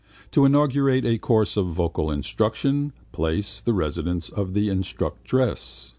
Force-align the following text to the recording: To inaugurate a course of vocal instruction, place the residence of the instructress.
To 0.31 0.45
inaugurate 0.45 1.05
a 1.05 1.19
course 1.19 1.55
of 1.55 1.67
vocal 1.67 2.09
instruction, 2.09 2.91
place 3.11 3.61
the 3.61 3.71
residence 3.73 4.29
of 4.29 4.55
the 4.55 4.67
instructress. 4.67 5.89